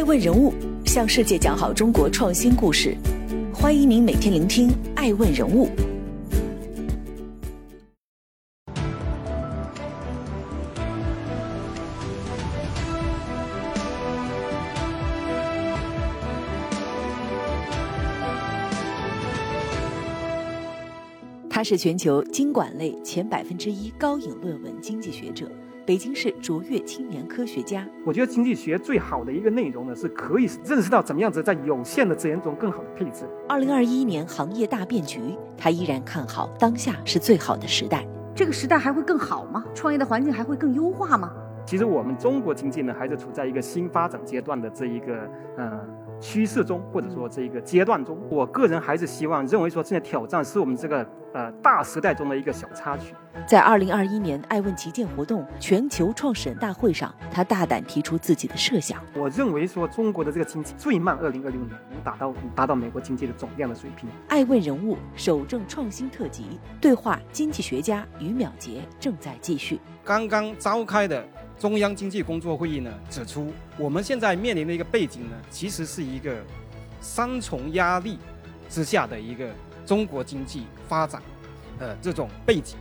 [0.00, 0.54] 爱问人物
[0.86, 2.96] 向世界讲好中国创新故事，
[3.52, 5.66] 欢迎您每天聆听《爱问人物》。
[21.50, 25.46] 他是全球经管类前百分之一高引论文经济学者。
[25.90, 33.28] 北京市卓越青年科学家，我觉得经济学最好的一个内容呢，是可以认识到怎么样子在有限的资源中更好的配置。
[33.48, 35.20] 二零二一年行业大变局，
[35.58, 38.06] 他依然看好当下是最好的时代。
[38.36, 39.64] 这个时代还会更好吗？
[39.74, 41.32] 创业的环境还会更优化吗？
[41.66, 45.80] 其实我们中国经济呢，还是处在一个新发展阶段的这一个呃
[46.20, 48.18] 趋势中，或者说这一个阶段中。
[48.30, 51.06] 我个人还是希望认为说，这些挑战是我们这个。
[51.32, 53.14] 呃，大时代中的一个小插曲。
[53.46, 59.00] 在二零二一年爱问旗舰活动全球创始人大会上，他大胆提出自己的设想。
[59.14, 64.10] 我认为说，中国的这个经济最慢二零二六年能达到达到美国经济的总量的水平。
[64.26, 69.78] 爱问人物守正创新特辑对话经济学家于淼杰正在继续。
[70.02, 71.24] 刚刚召开的
[71.60, 76.34] 中央经济工作会议呢，指出我们现在面临的一个背景呢，其实是一个
[77.00, 78.18] 三重压力
[78.68, 79.48] 之下的一个。
[79.86, 81.20] 中国经济发展，
[81.80, 82.76] 呃，这种背景，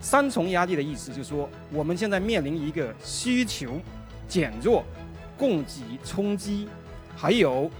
[0.00, 3.78] 三重压力的意思就是说，我们现在面临一个需求
[4.26, 4.82] 减弱、
[5.36, 6.66] 供给冲击，
[7.14, 7.70] 还有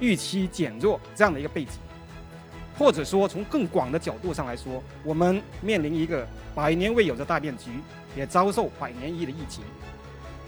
[0.00, 1.78] 预期减弱这样的一个背景，
[2.76, 7.70] 或者说从更广的角度上来说，我们面临一个百年未有的大变局，
[8.14, 9.64] 也遭受百年一的疫情。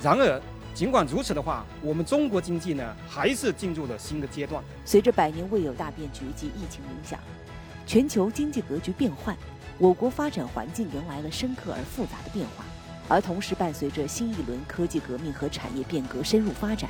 [0.01, 0.41] 然而，
[0.75, 4.63] 尽管如此的话，我们中国经济呢，还是进入了新的阶段。
[4.85, 7.19] 随着百年未有大变局及疫情影响。
[7.85, 9.37] 全球经济格局变换，
[9.79, 12.65] 我国发展环境迎来了深刻而复杂的变化，
[13.09, 16.89] 而同时伴随着新一轮科技革命和产业变革深入发展，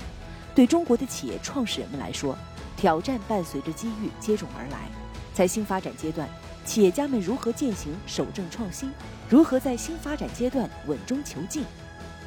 [0.55, 2.37] 对中国的企业创始人们来说，
[2.77, 4.89] 挑战伴随着机遇接踵而来。
[5.33, 6.29] 在新发展阶段，
[6.67, 8.93] 企业家们如何践行守正创新？
[9.31, 11.65] 如何在新发展阶段稳中求进？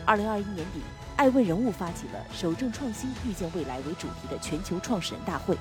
[0.06, 0.82] 二零二一年底，
[1.16, 5.56] 爱问人物发起了“守正创新，预见未来”为主题的全球创始人大会，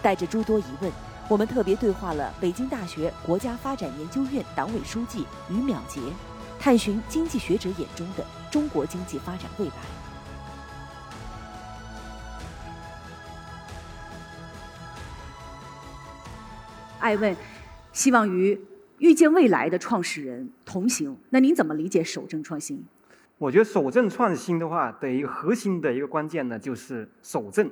[0.00, 0.90] 带着诸多疑问。
[1.28, 6.00] 我们特别对话了北京大学国家发展研究院党委书记于淼杰，
[6.58, 9.74] 探寻经济学者眼中的中国经济发展未来。
[17.00, 17.36] 爱问，
[17.92, 18.60] 希望与
[18.98, 21.16] 预见未来的创始人同行。
[21.30, 22.84] 那您怎么理解守正创新？
[23.42, 27.68] 我觉得守正创新的话的一个核心的一个关键呢，就是守正。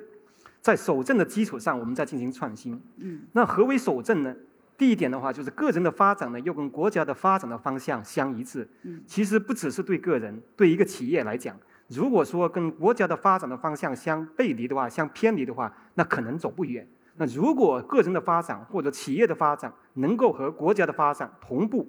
[0.60, 2.82] 在守正的基础上，我们再进行创新。
[2.96, 4.34] 嗯，那何为守正呢？
[4.76, 8.68] 第一点的话，就是个人的发展呢，要跟国家的发展的方向相一致。
[8.82, 11.56] 嗯，其实不只是对个人，对一个企业来讲，
[11.86, 16.84] 如果说跟国家的发展的方向相背离的话，相偏离的话，那可能走不远。
[17.16, 21.86] 那如果个人的发展或者企业的发展能够和国家的发展同步，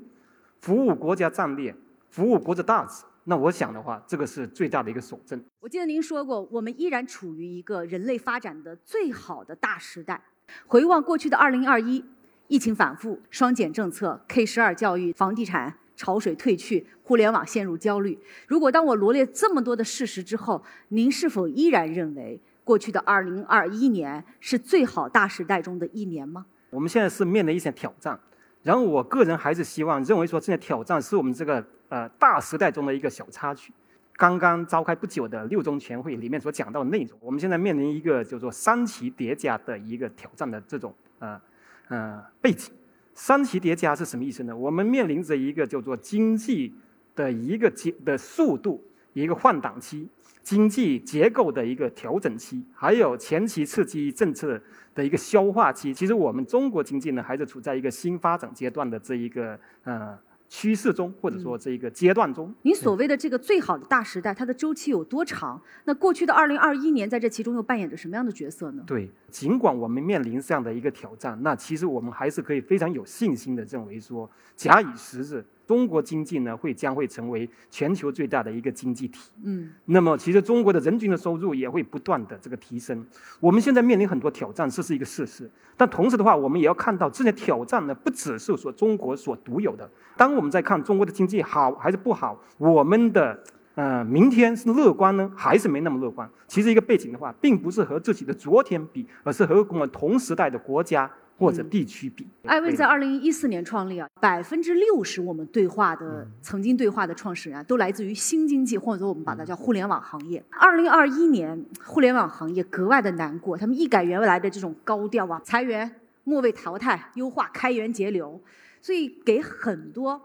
[0.60, 1.76] 服务国家战略，
[2.12, 3.06] 服务国家大志。
[3.24, 5.42] 那我想的话，这个是最大的一个守正。
[5.60, 10.22] 我记得您说过，我们依然处于一个人类发展的最好的大时代。
[10.66, 12.04] 回望过去的二零二一，
[12.48, 18.18] 疫情反复，双减政策，K 十二教育，房地产潮水退去，互联网陷入焦虑。
[18.48, 26.48] 如果当我罗列这么多的事实之后，您是否依然认为过去的二零二一年是最好大时代中的一年吗？
[26.72, 28.20] 我们现在是面临一些挑战。
[28.64, 33.74] 然后我个人还是希望认为说，这些挑战是我们这个呃大时代中的一个小插曲。
[34.16, 41.42] 刚刚召开不久的六中全会里面所讲到的内容，我们现在面临一个叫做三期叠加的一个挑战的这种呃
[41.88, 42.72] 呃背景。
[43.16, 44.56] 三期叠加是什么意思呢？
[44.56, 46.74] 我们面临着一个叫做经济
[47.16, 50.08] 的一个阶的速度一个换挡期。
[50.44, 54.60] 经济结构的一个调整期，还有前期刺激政策
[54.96, 55.94] 的一个消化期。
[55.94, 60.18] 其实我们中国经济呢，还是处在一个新发展阶段的这一个呃。
[60.54, 65.60] 趋势中，或者说这一个阶段中，您所谓的这个最好的大时代，它的周期有多长？
[65.86, 68.84] 那过去的二零二一年在这其中又扮演着什么样的角色呢？
[68.86, 79.32] 对，尽管我们面临这样的一个挑战，那其实我们还是可以非常有信心的认为说，假以时日，中国经济呢会将会成为全球最大的一个经济体。
[79.42, 83.06] 嗯，那么其实中国的人均的收入也会不断的这个提升。
[83.40, 85.50] 我们现在面临很多挑战，这是一个事实。
[85.78, 89.90] 但同时的话，我们也要看到这些挑战呢，不只是说中国所独有的。
[90.18, 93.42] 当我们在看中国的经济好还是不好，我们的
[93.76, 96.30] 呃明天是乐观呢，还是没那么乐观？
[96.50, 101.10] 其实一个背景的话，并不是和自己的昨天比，而是和我们同时代的国家。
[101.42, 102.28] 或者地区比。
[102.44, 110.44] 艾薇在二零一四年创立啊，百分之六十我们对话的曾经对话的创始人啊都来自于新经济，或者说我们把它叫互联网行业。
[110.52, 118.40] 二零二一年，互联网行业格外的难过，他们一改原来的这种高调啊，裁员、末位淘汰、优化、开源节流，
[118.80, 120.22] 所以给很多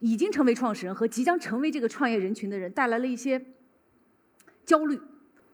[0.00, 3.46] 已经成为创始人和即将成为这个创业人群的人带来了一些
[4.66, 5.00] 焦虑。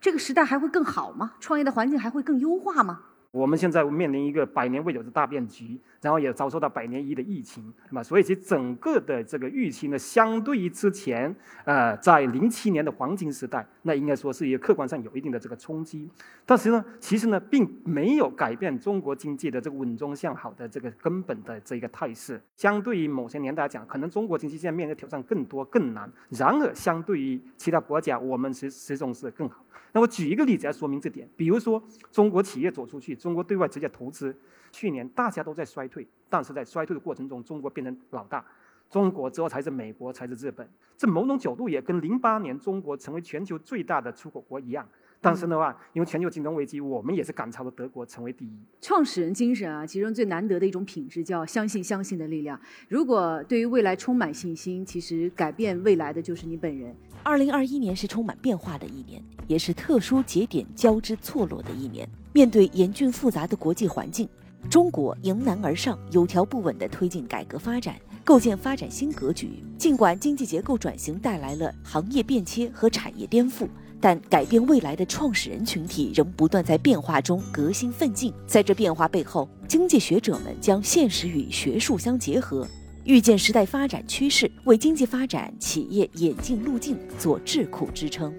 [0.01, 1.35] 这个时代还会更好吗？
[1.39, 3.03] 创业的环境还会更优化吗？
[3.33, 8.03] 我们现在面临一个百年未有的大变局，然后也遭受到百年一的疫情，那么？
[8.03, 11.33] 所以其实整个的这个预期呢，相对于之前，
[11.65, 16.11] 呃，在零七年的黄金时代，那应该说是一个客观上有一定的这个冲击。
[16.45, 22.43] 但是呢，其实呢，并没有改变中国经济的这个稳中向好的这个根本的这个态势。
[22.57, 26.11] 相对于某些年代来讲，可能中国经济现在面临的挑战更多更难。
[26.31, 29.65] 然而，相对于其他国家，我们实始终是更好。
[29.93, 34.35] 那我举一个例子来说明这点，比如说中国企业走出去，中国对外直接投资，
[34.71, 38.45] 去年大家都在衰退，但是在衰退的过程中，中国变成老大，
[38.89, 40.69] 中国之后才是美国，才是日本。
[40.97, 44.87] 这某种角度也跟零八年中国成为全球最大的出口国一样。
[45.23, 48.59] 但是的话，因为全球金融危机，我们也是赶超了德国成为第一。
[48.81, 52.59] 创始人精神啊，其中最难得的一种品质叫相信相信的力量。
[52.89, 56.95] 如果对于未来充满信心，其实改变未来的就是你本人。
[57.23, 62.09] 二零二一年是充满变化的一年，也是特殊节点交织错落的一年。
[62.33, 64.27] 面对严峻复杂的国际环境，
[64.71, 69.63] 中国迎难而上，有条不紊地推进改革发展，构建发展新格局。
[69.77, 73.69] 尽管经济结构转型带来了行业变切和产业颠覆。
[74.03, 78.33] 但改变未来的创始人群体仍不断在变化中革新奋进。
[78.47, 82.67] 在这变化背后，经济学者们将现实与学术相结合，
[83.05, 88.35] 预见时代发展趋势，为经济发展、企业演进路径做智库支撑。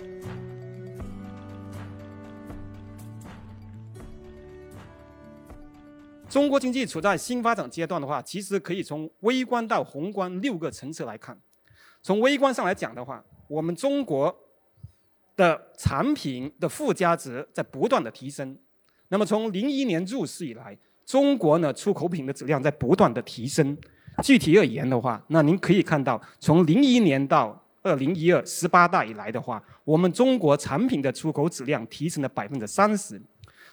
[6.28, 11.38] 中国经济处在新发展阶段的话，其实可以从微观到宏观六个层次来看。
[12.02, 14.36] 从微观上来讲的话，我们中国。
[15.42, 18.56] 的产品的附加值在不断的提升，
[19.08, 23.76] 那么从零一年入市以来，中国呢出口品的质量在不断的提升。
[24.22, 33.20] 具体而言的话，那您可以看到，从零一年到二零一二十八大以来的话，我们中国产品的出口质量提升了百分之三十。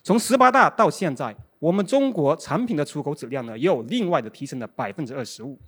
[0.03, 5.59] 从十八大到现在，我们中国产品的出口质量呢又另外的提升了百分之二十五。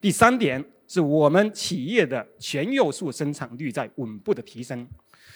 [0.00, 4.86] 第三点是我们企业的全要素生产率在稳步的提升。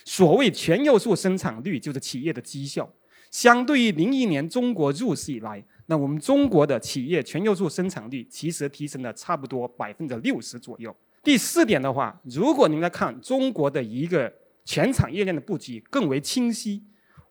[0.07, 2.89] 所谓全要素生产率，就是企业的绩效。
[3.33, 10.95] 相对于零一年中国入市以来，那我们中国的企业全要素生产率其实提升了差不多百分之六十左右。
[11.25, 14.33] 第四点的话，如果您来看中国的一个
[14.65, 16.81] 全产业链的布局更为清晰，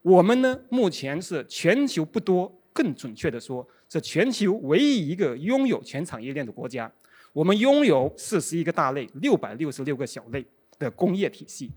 [0.02, 6.92] 我们呢目前是全球不多，更准确的说，是全球唯一一个拥有全产业链的国家。
[7.32, 10.46] 我们拥有四十一个大类，六百六十六个小类
[10.78, 11.72] 的工业体系。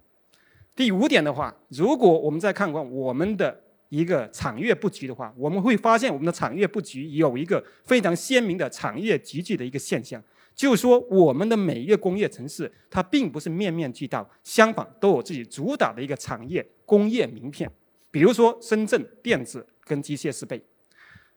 [0.78, 10.22] 第五点的话，如果我们再看看我们的一个产业布局的话，我们会发现我们的产业布局有一个非常鲜明的产业集聚的一个现象，
[10.54, 17.68] 就是说我们的每一个工业城市，它并不是面面俱到，相反都有自己主打的一个产业工业名片。
[18.12, 20.62] 比如说深圳电子跟机械设备。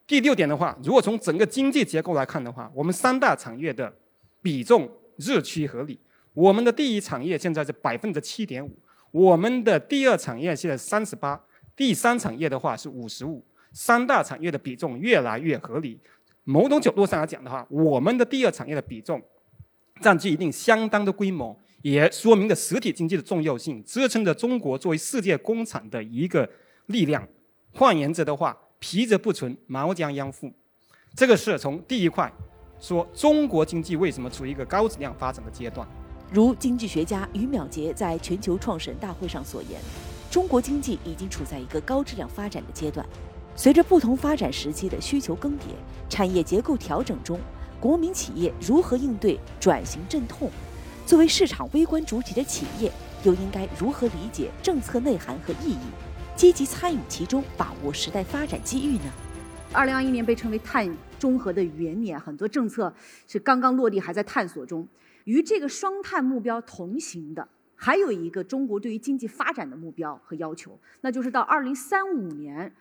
[0.05, 3.91] 第六点的话，如果从整个经济结构来看的话，我们三大产业的
[4.43, 5.99] 比重日趋合理。
[6.35, 8.69] 我们的第一产业现在是百分之七点五。
[9.11, 11.39] 我们的第二产业现在三十八，
[11.75, 13.43] 第三产业的话是五十五，
[13.73, 15.99] 三大产业的比重越来越合理。
[16.43, 19.21] 某种角度上来讲的话，我们的第二产业的比重
[20.01, 26.49] 占据一定相当的规模，也说明了实体经济的重要性，支撑着中国作为世界工厂的一个
[26.87, 27.27] 力量。
[27.73, 30.51] 换言之的话，皮则不存，毛将殃附。
[31.15, 32.31] 这个是从第一块
[32.79, 35.87] 说中国经济为什么处于一个高质量发展的阶段。
[36.31, 39.81] 如经济学家于淼杰在全球创始人大会上所言，
[40.31, 43.05] 中国经济已经处在一个高质量发展的阶段。
[43.53, 45.63] 随着不同发展时期的需求更迭、
[46.07, 47.37] 产业结构调整中，
[47.81, 50.49] 国民企业如何应对转型阵痛？
[51.05, 52.89] 作为市场微观主体的企业，
[53.25, 55.79] 又应该如何理解政策内涵和意义，
[56.37, 59.11] 积极参与其中，把握时代发展机遇呢？
[59.73, 62.93] 二零二一年被称为碳中和的元年，很多政策
[63.27, 64.87] 是刚刚落地，还在探索中。
[65.25, 72.73] 与这个双碳目标同行的，还有一个中国对于经济发展的目标和要求，那就是到二零三五年，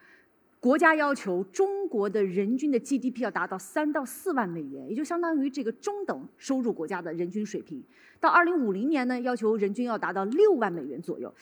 [0.59, 7.83] 国家要求中国的人均的 GDP 要达到三到四万美元，也就相当于这个中等收入国家的人均水平。
[8.21, 11.35] 到二零五零年呢，要求人均要达到六万美元左右。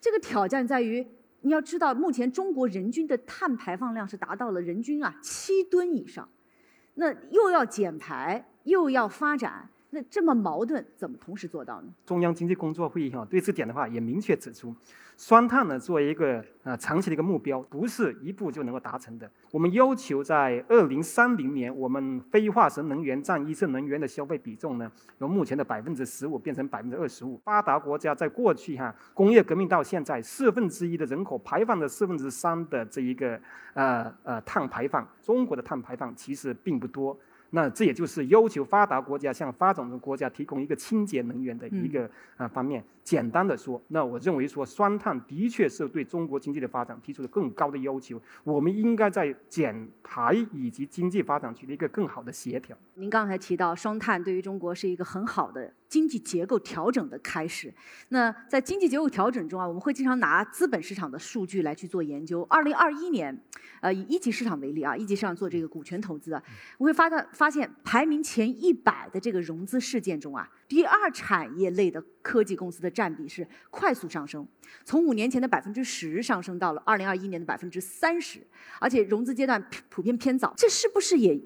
[0.00, 1.06] 这个挑战在于，
[1.42, 6.28] 你要知道，目前中国人均的碳排放量是达到了人均啊七吨以上，
[6.94, 9.70] 那又要减排又要发展。
[9.94, 11.88] 那这么矛盾，怎么同时做到呢？
[12.04, 14.74] 中央经济工作会议哈对这点的话也明确指出，
[15.16, 19.30] 双碳呢作为一个呃长期的一个目标，不是一步就能够达成的。
[19.52, 27.40] 我们要求在二零三零年，我们非化石能源占一次能源的消费比重呢，由目前的百分之十五变成百分之二十五。
[27.44, 33.40] 发达国家在过去哈工业革命到现在，四分之一的人口排放了四分之三的这一个
[33.74, 37.16] 呃呃碳排放，中国的碳排放其实并不多。
[37.54, 42.84] 那这也就是要求发达国家向发展中国家提供一个清洁能源的一个啊方面。
[43.04, 48.20] 简单的说，那我认为说双碳的确是对中国经济的发展提出了更高的要求。
[48.42, 52.76] 我们应该在减排以及经济发展取得一个更好的协调。
[52.94, 57.72] 您刚才提到双碳对于中国是一个很好的经济结构调整的开始。
[58.08, 62.42] 那在经济结构调整中啊，我们会经常拿资本市场的数据来去做研究。
[62.48, 63.38] 二零二一年，
[63.80, 66.42] 呃，以一级市场为例啊，一级市场做这个股权投资啊，
[66.78, 70.48] 我会发现发现排名前一百的这个融资事件中啊。
[70.66, 74.48] 第二产业类的科技公司的占比是快速上升，
[74.82, 78.40] 从五年前的百分之十上升到了二零二一年的百分之三十，
[78.80, 80.54] 而且融资阶段普遍偏早。
[80.56, 81.38] 这是不是也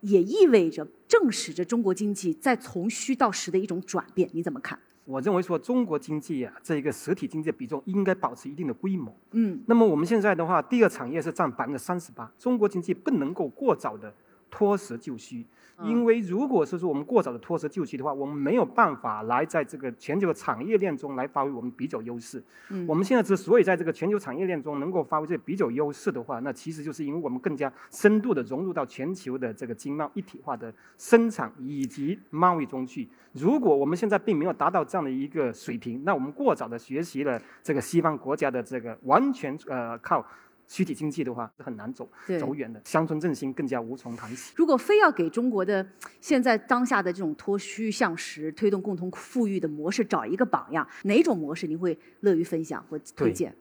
[0.00, 4.28] 也意味着证实着中国经济在从虚到实的一种转变？
[4.32, 4.76] 你怎么看？
[5.04, 9.16] 我认为说中国经济啊，这个实体经济的比重应该保持一定的规模。
[9.30, 9.62] 嗯。
[9.66, 14.12] 那么我们现在的话，第二产业是占百分之三十八，中国经济不能够过早的
[14.50, 15.46] 脱实就虚。
[15.84, 22.42] 因为如果是说我们过早的脱实就虚的话，我们没有办法来在这个全球的产业链中来发挥我们比较优势。
[22.70, 33.08] 嗯，我们现在之所以在这个全球产业链中能够发挥这比较优势的话，那其实就是因为我们更加深度的融入到全球的这个经贸一体化的生产以及贸易中去。
[33.32, 40.24] 如果我们现在并没有达到这样的一个水平，那我们过早的学习了这个西方国家的这个完全呃靠。
[40.68, 42.08] 实体经济的话是很难走
[42.38, 44.52] 走远的，乡村振兴更加无从谈起。
[44.56, 45.86] 如果非要给中国的
[46.20, 53.54] 现在当下的这种脱虚向实、推动共同富裕的模式找一个榜样，哪种模式您会乐于分享或推荐？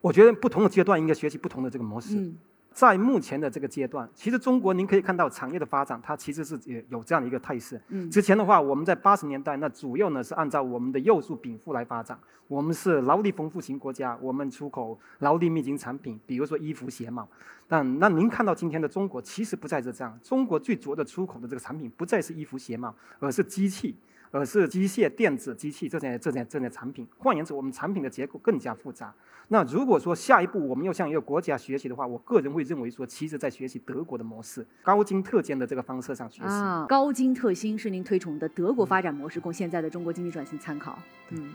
[0.00, 2.16] 我觉得不同的阶段应该学习不同的这个模式。
[2.18, 2.36] 嗯。
[2.74, 6.58] 在目前的这个阶段，其实中国您可以看到产业的发展，它其实是
[6.90, 7.80] 有这样的一个态势。
[7.88, 12.18] 嗯，之前的话，我们在八十年代，那主要呢是按照我们的要素禀赋来发展。
[12.48, 17.26] 我们是劳力丰富型国家，我们出口劳力密集产品，比如说衣服鞋帽。
[17.68, 20.18] 但那您看到今天的中国，其实不再是这样。
[20.20, 23.96] 中国最主要的出口的这个产品，不再是衣服鞋帽，而是机器。
[24.34, 27.06] 而是机械、电子、机器这些、这些、这些产品。
[27.16, 29.14] 换言之，我们产品的结构更加复杂。
[29.46, 36.48] 那如果说下一步我们要向一个国家学习的话，我个人会认为说，其实在学习德国的模式，高精特尖的这个方式上学习。
[36.48, 40.98] 啊，高精特新是您推崇的德国发展模式，供现在的中国经济转型参考。
[41.30, 41.52] 嗯，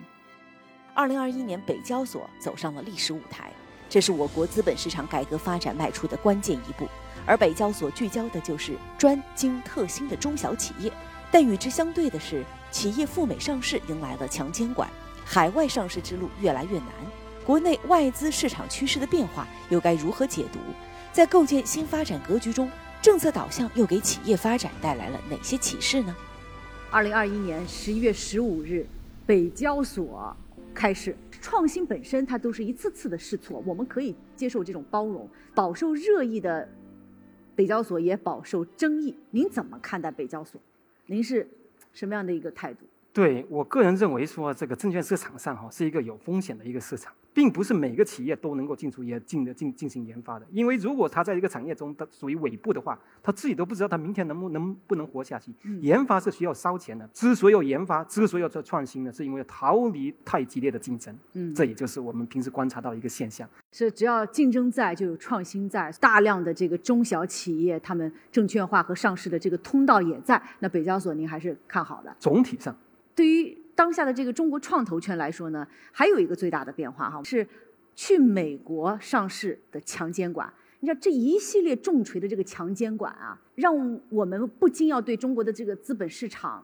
[0.94, 3.52] 二零二一年，北交所走上了历史舞台，
[3.90, 6.88] 这是我国资本市场改革发展迈出的关键一步。
[7.26, 10.92] 而北交所聚焦的就是专精特新的中小企业，
[11.32, 12.44] 但与之相对的是。
[12.72, 14.88] 企业赴美上市迎来了强监管，
[15.26, 16.88] 海外上市之路越来越难。
[17.44, 20.60] 国内外资市场趋势的变化又该如何解读？
[21.12, 22.70] 在构建新发展格局中，
[23.02, 26.16] 政策导向又给企业发展带来了哪些启示呢？
[26.92, 28.86] 二零二一年十一月十五日，
[29.26, 30.38] 北交所
[30.72, 31.18] 开市。
[31.42, 35.28] 创新本身它都是一次次的试错，我们可以接受这种包容。
[35.56, 36.70] 饱受热议的
[37.56, 40.62] 北交所也饱受争议，您怎么看待北交所？
[41.10, 41.48] 您是？
[41.92, 42.86] 什么样的一个态度？
[43.12, 47.12] 对我个人认为说，这个证券市场上哈是一个有风险的一个市场。
[47.32, 55.54] 并不是每个企业都能够进出研进的进进行研发的，因为如果它在一个产业中，它属于尾部的话，它自己都不知道它明天能不能不能活下去。
[55.80, 61.16] 研发是需要烧钱的，之所以有研发，之所以要做创新呢，是因为逃离太激烈的竞争。
[61.34, 63.48] 嗯，这也就是我们平时观察到的一个现象。
[63.72, 70.42] 是只要竞争在，就有创新在，大量的这个中小企业，他们证券化和上市的这个通道也在。
[70.60, 72.14] 那北交所您还是看好的？
[72.20, 72.76] 总体上，
[73.20, 73.58] 对于。
[73.76, 77.48] 当下的这个中国创投圈来说呢，还有一个最大的变化哈，是
[77.96, 80.54] 去美国上市的强监管。
[80.82, 86.62] 你知道这一系列重锤的这个强监管啊，让我们不禁要对中国的这个资本市场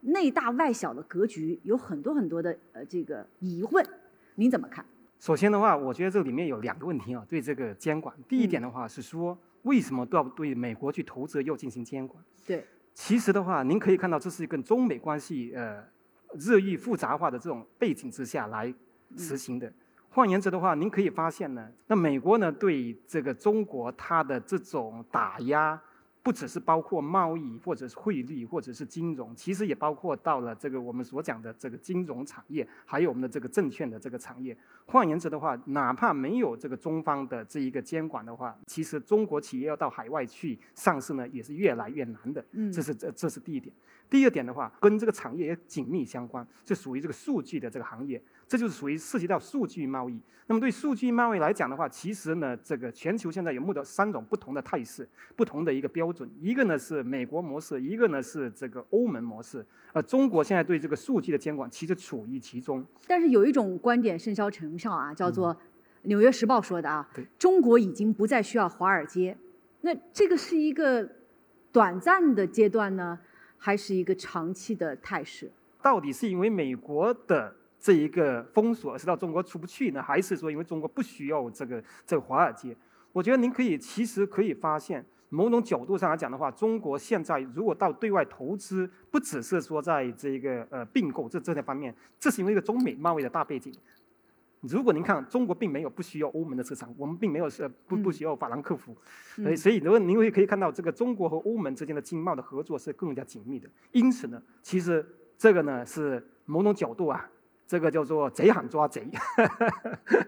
[0.00, 3.86] 内大外小的格局有很多很多的呃这个疑问。
[4.34, 4.84] 您怎么看？
[5.20, 8.12] 首先的话，我觉得这里面有两个问题啊，对这个监管。
[8.28, 12.20] 第一点的话是说，为什么都要对美国去投资又进行监管？
[12.44, 12.66] 对，
[13.00, 15.84] 其实的话，您可以看到这是一个中美关系呃。
[16.38, 18.74] 日益复杂化的这种背景之下来
[19.16, 19.72] 实行的。
[20.10, 25.80] 换言之的话，您可以发现呢，那美国呢对这个中国它的这种打压，
[26.22, 34.56] 不只是包括贸易，或者是汇率，或者是金融，其实也包括到了这个我们所讲的这个金融产业，还有我们的这个证券的这个产业。
[34.86, 42.44] 换言之的话，哪怕没有这个中方的这一个监管的话，其实中国企业要到海外去上市呢，也是越来越难的。
[42.52, 43.74] 嗯这是这这是第一点。
[44.10, 50.20] 第二点的话，跟这个产业也紧密相关，就属于这个数据的这个行业，这就是属于涉及到数据贸易。
[50.46, 59.64] 那么对数据贸易来讲的话，其实呢，这个全球现在有目的三种不同的态势，不同的一个标准，一个呢是美国模式，一个呢是这个欧盟模式。
[59.92, 62.82] 呃，中国现在对这个数据的监管其实处于其中。
[63.06, 65.54] 但是有一种观点甚嚣尘上啊，叫做
[66.04, 69.36] 《纽约时报》说的啊对，中国已经不再需要华尔街。
[69.82, 71.06] 那这个是一个
[71.70, 73.18] 短暂的阶段呢，
[73.58, 75.50] 还是一个长期的态势？
[75.82, 82.74] 到底是因为美国的这一个封锁使到中国出不去呢，还是说因为中国不需要这个这个华尔街？
[83.12, 93.72] 我觉得您可以其实可以发现，某种角度上来讲的话，中国现在如果到对外投资，不只是说在这个呃并购这这些方面，这是因为一个中美贸易的大背景。
[94.60, 98.96] 如果您看中国并没有不需要欧盟的市场，我们并没有是呃不不需要法兰克福，
[99.36, 103.68] 所以嗯所以如果您会可以看到这个中国和欧盟之间的经贸的合作是更加紧密的。
[103.92, 107.30] 因此呢，其实这个呢是某种角度啊，
[107.68, 109.06] 这个叫做贼喊抓贼。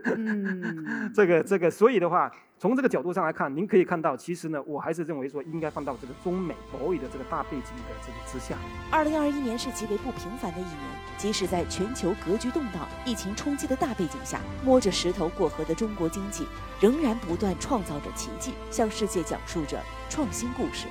[0.05, 8.55] 嗯， 这个这个，所以的话，从这个角度上来看，您可以看到，其实呢，我还是认为说应该放到这个中美博弈的这个大背景的这个之下。
[8.91, 10.77] 二零二一年是极为不平凡的一年，
[11.17, 16.47] 即使在全球格局动荡、疫情冲击的大背景下，摸着石头过河的中国经济
[16.79, 19.81] 仍然不断创造着奇迹，向世界讲述着
[20.11, 20.89] 创新故事。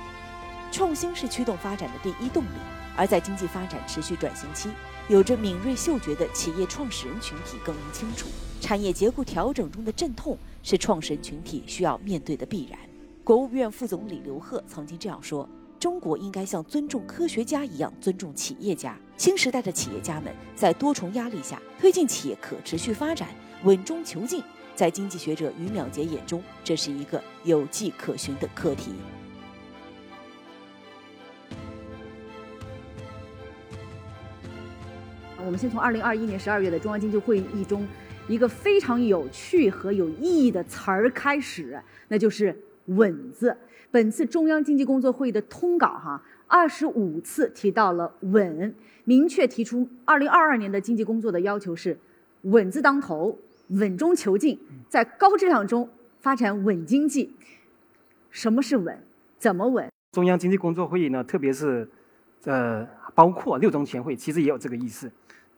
[0.72, 2.58] 创新是驱动发展的第一动力，
[2.96, 4.70] 而在经济发展持续转型期，
[5.10, 8.28] 有着敏锐嗅觉的企业创始人群体更应清楚，
[8.60, 12.78] 产业结构调整中的阵痛是创始人群体需要面对的必然。
[13.24, 15.48] 国务院副总理刘鹤曾经这样说。
[15.80, 18.96] 中国应该像尊重科学家一样尊重企业家。
[19.16, 23.30] 新时代的企业家们在多重压力下推进企业可持续发展，
[23.64, 24.44] 稳中求进。
[24.76, 28.92] 在经济学者于淼杰眼中，这是一个有迹可循的课题。
[35.44, 37.86] 我们先从二零二一年十二月的中央经济会议中
[38.28, 43.56] 一个非常有趣和有意义的词儿开始，那就是“稳”字。
[43.90, 51.98] 本次中央经济工作会议的通稿哈，二十五次提到了“稳”，明确提出二零二二年的经济工作的要求是
[52.42, 53.36] “稳”字当头，
[53.68, 55.88] 稳中求进，在高质量中
[56.20, 57.34] 发展稳经济。
[58.30, 58.96] 什么是稳？
[59.38, 59.90] 怎么稳？
[60.12, 61.88] 中央经济工作会议呢，特别是
[62.44, 65.10] 呃，包括六中全会，其实也有这个意思，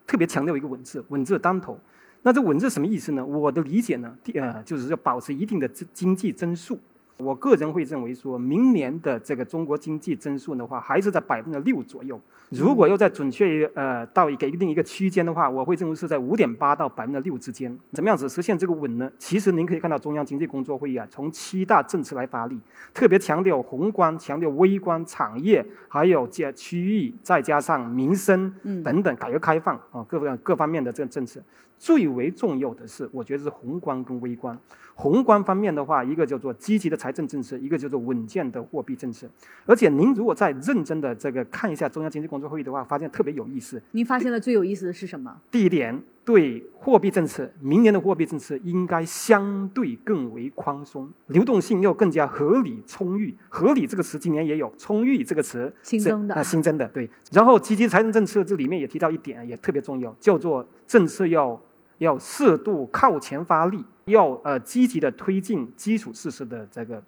[0.06, 1.78] 特别强调一个“稳”字，“稳”字当头。
[2.22, 3.24] 那这“稳”字什么意思呢？
[3.24, 6.78] 我的理解呢，第呃，就是要保持一定的经经济增速。
[7.18, 12.20] 我个人会认为说，明年的这个中国经济增速的话，还是在百分之六左右。
[12.50, 17.76] 如果要再准确呃到一个一定一个区间的话，我会认为是在五点八到百分之六之间。
[17.92, 19.10] 怎么样子实现这个稳呢？
[19.18, 22.58] 其实您可以看到中央经济工作会议啊，从七大政策来发力，
[22.92, 31.40] 特别强调宏观、强调微观、产业，还有加区域，再加上民生嗯等等改革开放啊各个各方面的这个政策。
[31.78, 34.56] 最为重要的是，我觉得是宏观跟微观。
[34.94, 39.26] 宏观方面的话，一个叫做积极的财政政策，一个叫做稳健的货币政策。
[39.66, 43.82] 而且您如果再认真的这个看一下中央经济工作会议的话，发现特别有意思。
[43.90, 45.36] 您发现了最有意思的是什么？
[45.50, 53.34] 第一点，对货币政策，明年的货币政策应该相对更为宽松，流动性要更加合理充裕。
[53.48, 57.10] 合理这个词今年也有，充裕这个词新增的啊、新增的对。
[57.32, 61.60] 然后积极财政政策这里面也提到一点，也特别重要，叫做政策要
[61.98, 67.02] 要适度靠前发力，要呃积极的推进基础设施的这个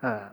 [0.00, 0.28] 呃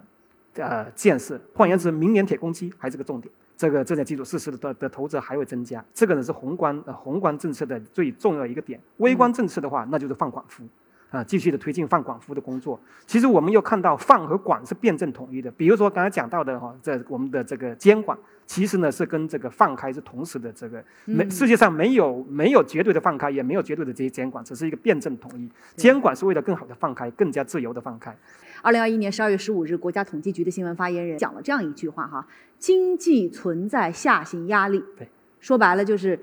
[0.55, 1.39] 呃建设。
[1.53, 3.31] 换言之，明年铁公鸡还是个重点。
[3.55, 8.79] 这个这些基础设施的的投资还会增加，这个呢是宏观呃宏观政策的最重要一个点。
[8.97, 10.63] 微观政策的话，那就是放管服，
[11.09, 12.79] 啊，继续的推进放管服的工作。
[13.05, 20.51] 其实我们又看到放和管是辩证统一的，比如说刚才讲到的哈，在我们的这个监管，其实呢是跟这个放开是同时的。
[20.51, 25.49] 这个没嗯世界上没有没有绝对的放开，也没有绝对的这些监管，只是一个辩证统一。
[25.77, 28.13] 监管是为了更好的放开，更加自由的放开。
[28.61, 32.27] 二零二一年十二月十五日，国家统计局的新闻发言人讲了这样一句话哈：
[32.59, 34.83] 经济存在下行压力。
[34.97, 35.07] 对，
[35.39, 36.19] 说白了就是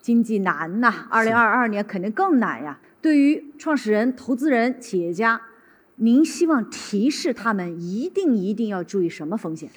[0.00, 2.78] 经济难呐，二零二二年肯定更难呀。
[3.02, 5.42] 对于创始人、投资人、企业家，
[5.96, 9.68] 您希望提示他们一定一定要注意什么风险？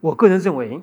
[0.00, 0.80] 我个人认为，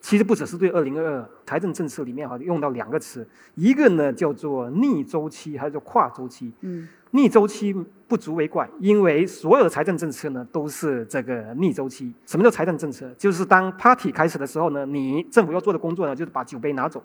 [0.00, 6.52] 其实不只是对二零二二财政政策里面哈用到两个词，一个呢叫做逆周期，还有叫跨周期。
[6.60, 7.74] 嗯，逆周期
[8.06, 12.14] 不足为怪，因为所有的财政政策呢都是这个逆周期。
[12.26, 13.12] 什么叫财政政策？
[13.18, 17.02] 就是当 party 开始的时候呢，你政府要做的工作呢就是把酒杯拿走。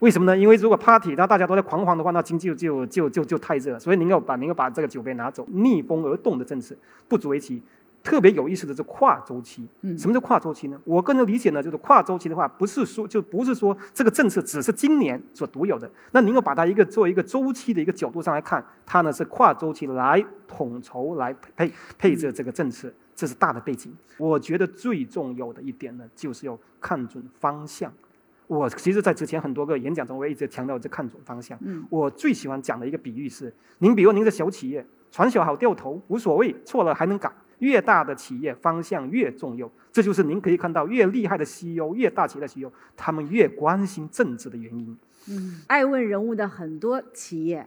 [0.00, 0.36] 为什么呢？
[0.36, 5.46] 因为如果 party 那大家都在狂欢的话，那经济就就就就太热，所以您要把您要把这个酒杯拿走。
[5.50, 6.74] 逆风而动的政策
[7.08, 7.62] 不足为奇。
[8.02, 10.78] 特别有意思的是跨周期，嗯什么叫跨周期呢？
[10.84, 23.90] 我个人理解呢，就是跨周期的话，不是说就不是说这个政策只是今年所独有的，那您要把它一个作为一个周期的一个角度上来看，它呢是跨周期来统筹来配配置这个政策，这是大的背景。
[24.18, 27.90] 我觉得最重要的一点呢，就是要看准方向。
[28.46, 31.58] 我其实，在之前很多个演讲中，我也一直强调这看准方向。
[31.62, 37.32] 嗯我最喜欢讲的一个比喻是：您比如您是小企业，船小好掉头无所谓，错了还能改。
[37.60, 44.98] 越大的企业方向越重要，这就是您可以看到越厉害的 CEO、越大企业的 CEO，他们越关心政治的原因。
[45.30, 47.66] 嗯，爱问人物的很多企业、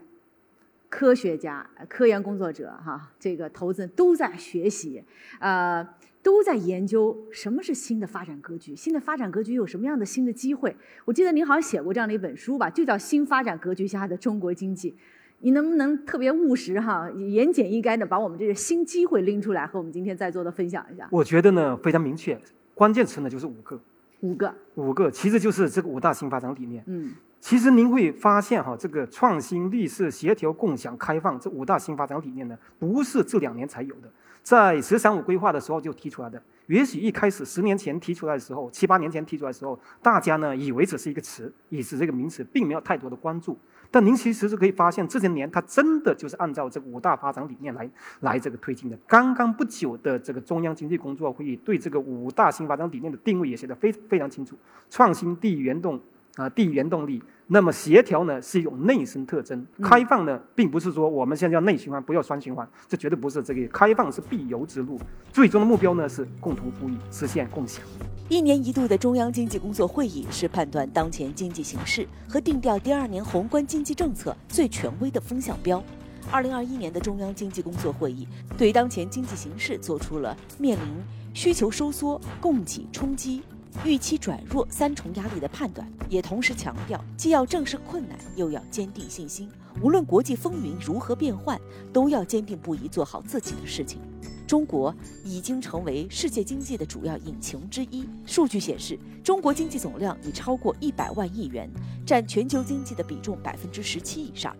[0.88, 5.02] 科学家、科研工作者哈，这个投资人都在学习，
[5.40, 5.84] 呃，
[6.28, 10.76] 都在研究什么是新的发展格局，新的发展格局有什么样的新的机会。
[11.06, 14.92] 我记得您好像写过这样的一本书吧，就叫《新发展格局下的中国经济》。
[15.38, 21.08] 你能不能特别务实哈，言简意赅的把我们这个新机会拎出来，和我们今天在座的分享一下？
[21.10, 22.38] 我觉得呢非常明确，
[22.74, 23.80] 关键词呢就是五个，
[24.20, 26.84] 五个，五个其实就是这个五大新发展理念。
[26.86, 34.10] 嗯其实您会发现哈，这个创新、绿色、协调、共享、开放这五大新发展理念呢，不是这两年才有的，
[34.48, 36.42] 在“十三五”规划的时候就提出来的。
[36.68, 43.58] 也许一开始十年前提出来的时候，七八年前提出来的时候，大家呢以为只是一个词，也是这个名词，并没有太多的关注。
[43.90, 48.98] 但您其实是可以发现，这些年它真的就是按照这五大发展理念来来这个推进的。
[49.06, 54.56] 刚刚不久的这个中央经济工作会议对这个五大新发展理念的定位也写得非非常清楚：
[54.88, 56.00] 创新、地域原动
[56.36, 57.22] 啊、地域原动力。
[57.50, 65.00] 那么协调呢是一种内生特征，开放呢并不是说我们现在要内循环，不要双循环，这绝对不是这个开放是必由之路。
[65.32, 67.82] 最终的目标呢是共同富裕，实现共享。
[68.28, 75.82] 一年一度的中央经济工作会议是判断当前经济形势和定调第二年宏观经济政策最权威的风向标。
[76.30, 80.84] 二零二一年的中央经济工作会议对当前经济形势做出了面临
[81.32, 83.42] 需求收缩、供给冲击、
[83.84, 89.48] 预期转弱三重压力的判断，也同时强调，既要正视困难，又要坚定信心。
[89.80, 91.58] 无论国际风云如何变幻，
[91.92, 94.00] 都要坚定不移做好自己的事情。
[94.46, 98.08] 中国已经成为世界经济的主要引擎之一。
[98.26, 101.70] 数据显示，中国经济总量已超过一百万亿元，
[102.04, 104.56] 占全球经济的比重百分之十七以上。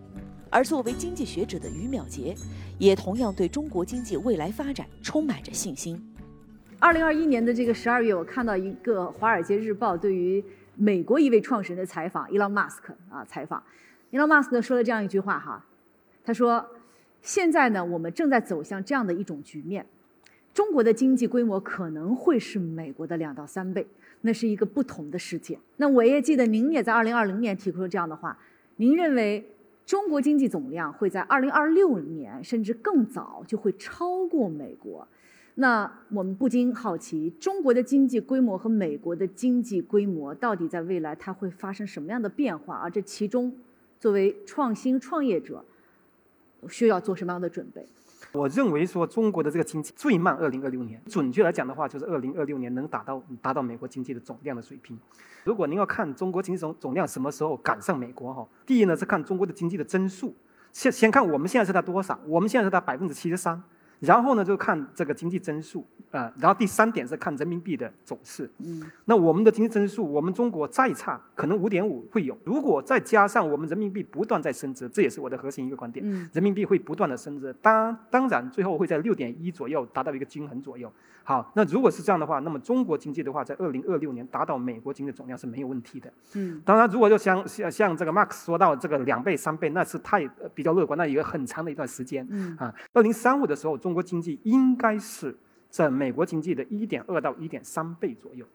[0.51, 2.35] 而作为经济学者的于淼杰，
[2.77, 6.01] 也同样对中国经济未来发展充满着信心。
[6.81, 10.41] 二零二一年的这个十二月，我看到一个《华尔街日报》对于
[10.75, 13.61] 美国一位创始人的采访，伊朗马斯克啊采访，
[14.11, 15.65] 伊朗马斯克说了这样一句话哈，
[16.23, 16.65] 他说
[17.21, 19.85] ：“现在呢，我们正在走向这样的一种局面，
[20.53, 23.85] 中国的经济规模可能会是美国的两到三倍，
[24.21, 28.37] 那是一个不同的世界。”那我也记得您也在二零二零年提出了这样的话，
[28.77, 29.45] 您认为
[29.85, 35.05] 中国经济总量会在二零二六年甚至更早就会超过美国。
[35.61, 42.77] 那我们不禁好奇，中国的经济规模和美国的经济规模到底在未来它会发生什么样的变化？
[42.77, 43.53] 而这其中，
[43.99, 45.65] 作为创新创业者，
[46.69, 47.85] 需要做什么样的准备？
[48.31, 54.97] 我认为说中国的这个经济最慢二零二六年，准确来讲的话，就是二零二六年能达到达到美国经济的总量的水平。
[55.43, 60.33] 如果您要看中国经济总总量什么时候赶上美国哈，第一呢是看中国的经济的增速，
[60.71, 63.61] 先先看我们现在是在多少，我们现在是在百分之七十三。
[63.99, 68.49] 然后呢，就看这个经济增速啊、呃，然后第三点是看人民币的走势。
[68.59, 72.37] 嗯，那我们的经济增速，我们中国再差，可能五点五会有。
[72.45, 76.05] 如果再加上我们人民币不断在升值，这也是我的核心一个观点。
[76.07, 80.91] 嗯，人民币会不断的升值，当当然最后会在六点一左右达到一个均衡左右。
[81.21, 86.11] 好，那如果是这样的话，那么中国经济的话，在二零二六年达到美国经济总量是没有问题的。
[86.33, 92.25] 嗯，当然，如果就像像像这个 Max 说到这个两倍、三倍，那是太呃比较乐观，那有一个很长的一段时间。
[92.31, 95.35] 嗯啊，二零三五的时候，中中国经济应该是
[95.67, 98.45] 在美国经济的一点二到一点三倍左右。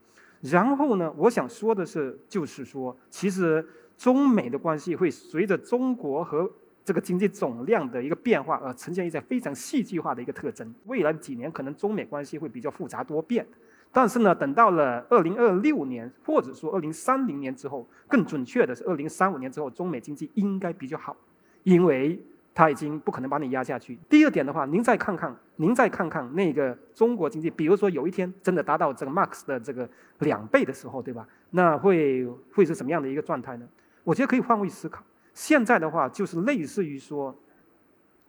[0.40, 3.66] 然后呢，我想说的是，就是说，其实
[3.98, 6.48] 中美的关系会随着中国和
[6.84, 10.72] 这个经济总量的一个变化而呈现一些非常戏剧化的一个特征。
[10.84, 13.44] 未来几年可能中美关系会比较复杂多变，
[13.90, 21.16] 但是呢，等到了二零二六年或者说二零三零年之后，更准确的是二零三五年之后，中美经济应该比较好，
[21.64, 23.98] 因为它已经不可能把你压下去。
[24.08, 29.88] 第二点的话，您再看看，您再看看那个中国经济，比如说有一天真的达到这个 Max 的这个
[30.20, 31.26] 两倍的时候，对吧？
[31.50, 33.66] 那会会是什么样的一个状态呢？
[34.04, 35.02] 我觉得可以换位思考。
[35.32, 37.36] 现在的话，就是类似于说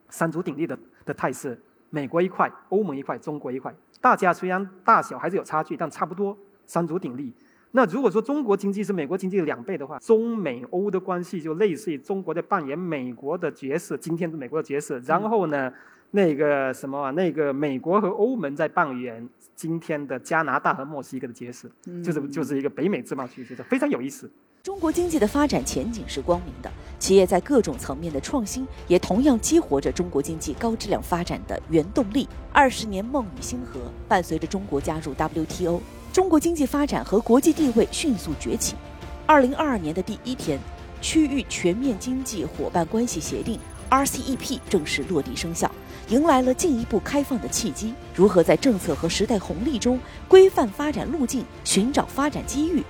[0.09, 1.61] 三足鼎立的的态势，
[1.91, 6.35] 美国一块，欧盟一块，中国一块，大家虽然大小还是有差距，但差不多
[6.65, 7.31] 三足鼎立。
[7.75, 15.69] 那如果说中国经济是美国经济的两倍的话，中美欧的关系就类似于中国在扮演美国的角色，今天的美国的角色，然后呢，
[16.11, 21.69] 那个什么啊，那个美国和欧盟在扮演今天的加拿大和墨西哥的角色，
[22.01, 24.31] 就是就是一个北美自贸区，就是非常有意思。
[24.63, 32.25] 中国经济的发展前景是光明的，企业在各种层面的创新也同样激活着中国经济高质量发展的原动力。
[32.53, 35.81] 二十年梦与星河，伴随着中国加入 WTO。
[36.15, 38.77] 中国经济发展和国际地位迅速崛起。
[39.25, 40.57] 二零二二年的第一天，
[41.01, 45.69] 区域全面经济伙伴关系协定 （RCEP） 正式落地生效，
[46.07, 47.93] 迎来了进一步开放的契机。
[48.15, 52.81] 如何在政策和时代红利中规范发展路径，寻找发展机遇，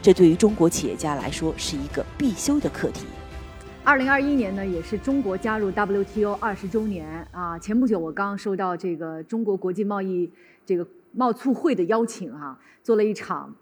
[0.00, 3.04] 这对于中国企业家来说是一个必修的课题。
[3.84, 7.58] 二零二一年呢，也是中国加入 WTO 二十周年啊。
[7.58, 10.32] 前不久，我刚收到这个中国国际贸易
[10.64, 10.86] 这个。
[11.12, 13.54] 贸促会的邀请啊，做了一场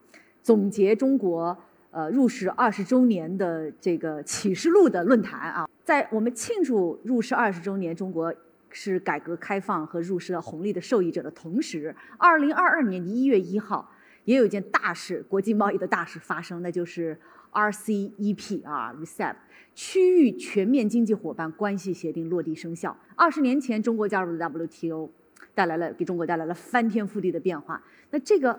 [0.43, 1.57] 总结中国
[1.91, 5.69] 呃入世二十周年的这个启示录的论坛啊。
[5.85, 8.35] 在我们庆祝入世二十周年，中国
[8.71, 13.91] 是改革开放和入世的红利的受益者的同时，二零二二年一月一号
[14.25, 17.19] 也有一件大事，国际贸易的大事发生，那就是
[17.53, 19.35] RCEP 啊，Recep
[19.75, 22.95] 区域全面经济伙伴关系协定落地生效。
[23.17, 25.11] 二十年前，中国加入了 WTO。
[25.59, 27.83] 带来了给中国带来了翻天覆地的变化。
[28.11, 28.57] 那这个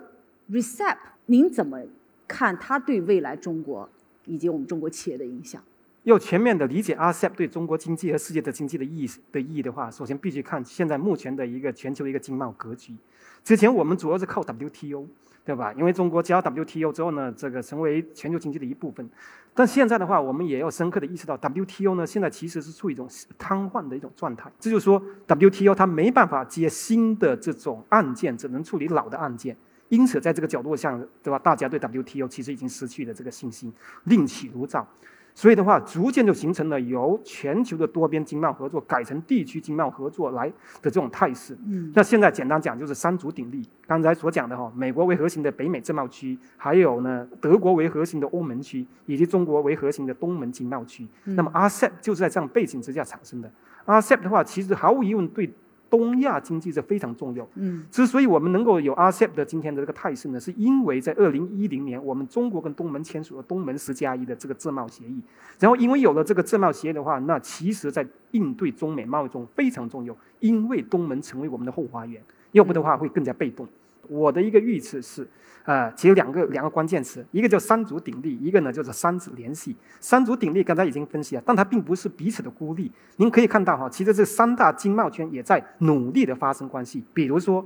[0.50, 1.80] RCEP，您怎么
[2.28, 3.88] 看它对未来中国
[4.26, 5.62] 以及我们中国企业的影响？
[6.04, 12.94] 要全面的理解 RCEP 对中国经济和世界的经济的意义的意义的话，首先必须看现在目前的一个全球的一个经贸格局。
[13.42, 15.06] 之前我们主要是靠 WTO，
[15.44, 15.72] 对吧？
[15.72, 19.08] 因为中国加 WTO 之后呢，这个成为全球经济的一部分。
[19.52, 24.50] 但现在的话，我们也要深刻的意识到，WTO 呢现在其实是处于一种瘫痪的一种状态。
[24.60, 29.56] 这就是说，WTO 它没办法接新的这种案件，只能处理老的案件。
[29.88, 31.38] 因此，在这个角度上，对吧？
[31.38, 33.72] 大家对 WTO 其实已经失去了这个信心，
[34.04, 34.86] 另起炉灶。
[35.34, 40.48] 所以的话，逐渐就形成了由全球的多边经贸合作改成地区经贸合作来
[40.82, 41.56] 的这种态势。
[41.66, 43.66] 嗯，那现在简单讲就是三足鼎立。
[43.86, 51.06] 刚才所讲的哈，美国为核心的北美自贸区，还有呢德国为核心的欧盟区，以及中国为核心的东盟经贸区。
[51.24, 53.50] 那么 RCEP 就是在这样背景之下产生的。
[53.86, 55.50] RCEP 的话，其实毫无疑问对。
[55.90, 57.46] 东亚经济这非常重要。
[57.56, 65.20] 嗯，之所以我们能够有 RCEP 的今天的这个态势呢，是因为在二零一零年，我们中国跟东盟签署了东盟十加一的这个自贸协议。
[65.58, 70.16] 然后，因为有了这个自贸协议的话，那其实在应对中美贸易中非常重要。
[70.38, 72.22] 因为东盟成为我们的后花园，
[72.52, 73.66] 要不的话会更加被动。
[74.10, 75.26] 我的一个预测是，
[75.64, 79.76] 呃，其实两个两个关键词，一个叫三足鼎立，一个呢就是三子联系。
[80.00, 82.90] 三足鼎立刚才已经分析了，但它并不是彼此的孤立。
[83.16, 87.64] 您可以看到哈，其实这三大经贸圈也在努力的发生关系，比如说。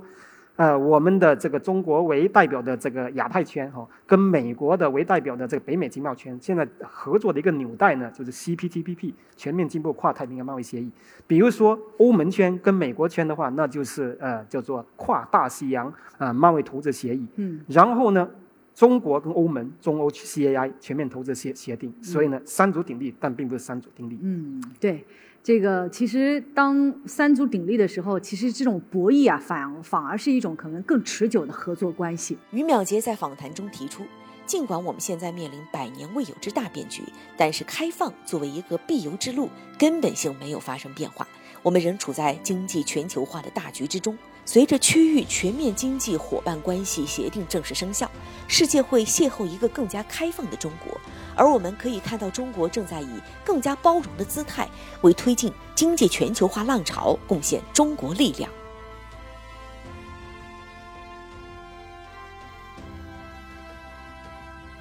[0.57, 10.89] 呃，我们的这个中国为代表的这个亚太圈哈，跟美国的为代表的这个北美经贸圈，现在合作的一个纽带呢，就是 CPTPP 全面进步跨太平洋贸易协议。
[11.27, 17.27] 比如说欧盟圈跟美国圈的话，那就是呃叫做跨大西洋啊贸易投资协议。
[17.35, 17.59] 嗯。
[17.67, 18.29] 然后呢，
[18.75, 21.91] 中国跟欧盟中欧 CAI 全面投资协协定。
[22.03, 24.19] 所以呢，三足鼎立，但并不是三足鼎立。
[24.21, 25.03] 嗯，对。
[25.41, 32.35] 这个其实，当三足鼎立的时候，其实这种博弈啊，反反而是一种可能更持久的合作关系。
[32.49, 34.01] 于淼杰在访谈中提出，
[34.47, 37.03] 尽管我们现在面临百年未有之大变局，
[37.37, 41.27] 但是开放作为一个必由之路，根本性没有发生变化。
[41.61, 44.17] 我们仍处在经济全球化的大局之中。
[44.47, 48.09] 随着区域全面经济伙伴关系协定正式生效，
[48.47, 50.95] 世界会邂逅一个更加开放的中国，
[51.35, 54.69] 而我们可以看到，中国正在以更加包容的姿态，
[55.01, 58.49] 为推进经济全球化浪潮贡献中国力量。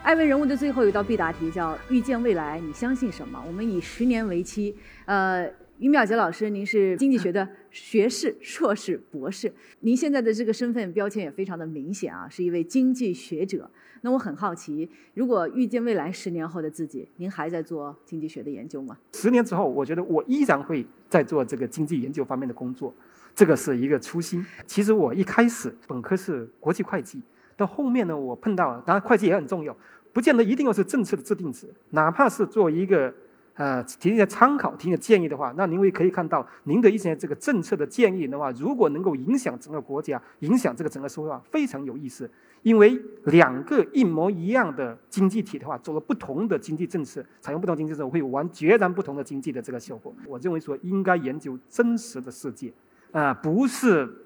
[0.02, 5.50] 艾文人物的最后一道必答题，叫“预见未来，你相信什么？”我们以十年为期，呃。
[5.84, 13.70] 于淼杰老师，您是经济学的学士、硕士、博士，您现在的这个身份标签也非常的明显啊，是一位经济学者。
[14.00, 18.96] 那我很好奇，如果遇见未来十年后的自己，您还在做经济学的研究吗？
[19.12, 22.94] 十年之后，我觉得我依然会在做这个经济研究方面的工作，
[23.34, 24.42] 这个是一个初心。
[24.66, 27.20] 其实我一开始本科是国际会计，
[27.58, 29.76] 到后面呢，我碰到，当然会计也很重要，
[30.14, 33.12] 不见得一定要是政策的制定者，哪怕是做一个。
[33.54, 42.28] 呃，提一些参考，提一些建议的话，那您会可以看到您的一些这个政策的建议的话，如果能够影响整个国家，影响这个整个社会的话，非常有意思。
[42.62, 50.12] 因为两个一模一样的经济体的话，做了不同的经济政策，采用不同经济政策，会完截然不同的经济的这个效果。
[50.26, 52.72] 我认为说应该研究真实的世界，
[53.12, 54.23] 啊，不是。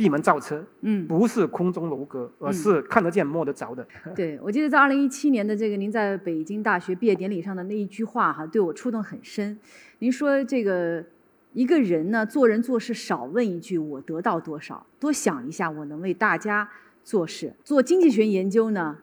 [0.00, 3.86] 闭门造车，嗯，不是空中楼阁，而是看得见摸得着的。
[4.16, 9.58] 对，我记得在二零一七年的这个您在北京大学毕业典礼上的那一句话哈，对我触动很深。
[9.98, 11.04] 您说这个
[11.52, 16.66] 一个人呢，做人做事少问一句我得到多少，多想一下我能为大家
[17.04, 17.52] 做事。
[17.62, 18.96] 做经济学研究呢，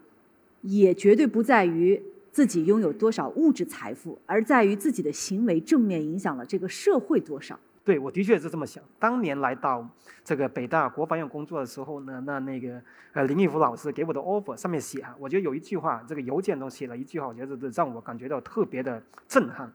[0.64, 7.60] 也绝对不在于自己拥有多少物质财富，而在于自己的行为正面影响了这个社会多少。
[7.88, 8.84] 对，我的确是这么想。
[9.00, 9.88] 当年来到
[10.22, 12.82] 这个北大国防院工作的时候呢，那那个
[13.14, 19.72] 呃林毅夫老师给我的 offer 上面写啊，我觉得有一句话，这个邮件中写了一句话，我觉得这让我感觉到特别的震撼，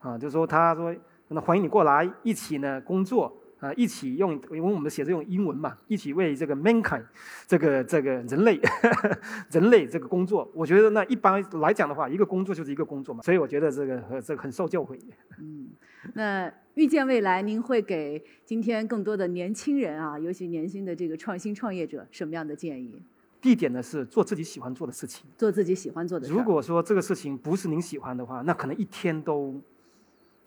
[0.00, 0.92] 啊，就是说他说
[1.28, 3.32] 那欢迎你过来一起呢工作
[3.64, 7.04] 啊，一起用因为我们写着用英文嘛，一起为这个 mankind
[7.46, 8.60] 这个这个人类
[9.50, 10.50] 人类这个工作。
[10.52, 14.98] 我觉得那一般来讲的话，一个工作就是一个工作嘛，所以我觉得这个这个很受教诲。
[15.38, 15.68] 嗯，
[16.12, 16.52] 那。
[16.74, 23.00] 预见未来，您会给今天更多的年轻人啊，尤其年轻的这个创新创业者什么样的建议？
[23.40, 26.32] 第一点呢是做自己喜欢做的事情，做自己喜欢做的事。
[26.32, 29.54] 如果说这个事情不是您喜欢的话，那可能一天都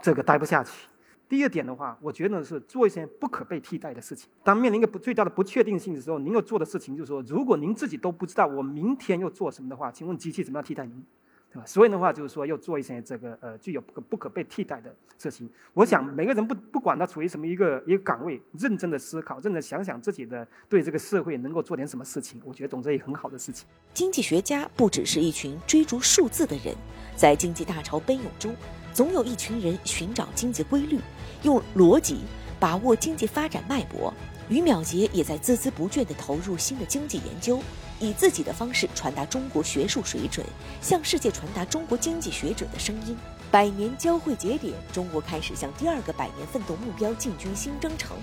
[0.01, 0.89] 这个待不下去。
[1.29, 4.29] 第二点的话，我觉得是做一些不可被替代的事情。
[4.43, 11.03] 当面临一个不最大的不确定性的时候，您要做的事情就是说，如果您自己都不知道我明天要做什么的话，请问机器怎么样替代您？
[11.49, 11.65] 对吧？
[11.65, 15.49] 所以的话，就是说要做一些这个呃具有不可不可被替代的事情。
[15.73, 23.65] 我想每个人不不管他处于什么一个一个岗位，认真的思考，认真想想自己的对这个社会能够做点什么事情，我觉得总之也很好的事情。
[23.93, 26.75] 经济学家不只是一群追逐数字的人，
[27.15, 28.53] 在经济大潮奔涌中，
[28.97, 30.99] 总有一群人寻找经济规律，
[31.43, 32.21] 用逻辑
[32.60, 34.12] 把握经济发展脉搏。
[34.49, 37.62] 于淼杰也在孜孜不倦地投入新的经济研究。
[37.99, 40.43] 以自己的方式传达中国学术水准，
[40.81, 43.15] 向世界传达中国经济学者的声音。
[43.51, 48.17] 百年交汇节点，中国开始向第二个百年奋斗目标进军新征程。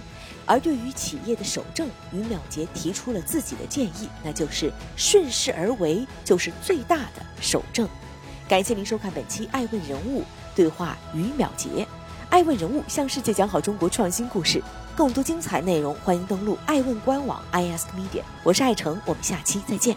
[0.44, 7.88] 而对于企业的守正，于淼杰提出了自己的建议，那就是顺势而为，就是最大的守正。
[8.48, 10.22] 感谢您收看本期《爱问人物
[10.54, 11.86] 对话》于淼杰。
[12.30, 14.62] 爱问人物向世界讲好中国创新故事，
[14.96, 18.22] 更多精彩内容，欢迎登录爱问官网 i ask media。
[18.42, 19.96] 我是爱成，我们下期再见。